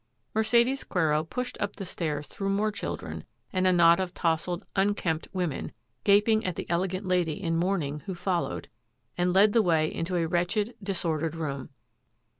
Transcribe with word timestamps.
Mercedes 0.33 0.83
Quero 0.83 1.23
pushed 1.23 1.61
up 1.61 1.75
the 1.75 1.85
stairs 1.85 2.25
through 2.25 2.49
more 2.49 2.71
children 2.71 3.23
and 3.53 3.67
a 3.67 3.71
knot 3.71 3.99
of 3.99 4.15
tousled, 4.15 4.65
unkempt 4.75 5.27
women, 5.31 5.73
gaping 6.03 6.43
at 6.43 6.55
the 6.55 6.65
elegant 6.71 7.07
lady 7.07 7.39
in 7.39 7.55
mourning 7.55 7.99
who 8.07 8.15
followed, 8.15 8.67
and 9.15 9.31
led 9.31 9.53
the 9.53 9.61
way 9.61 9.93
into 9.93 10.15
a 10.15 10.25
wretched, 10.27 10.73
disordered 10.81 11.35
room. 11.35 11.69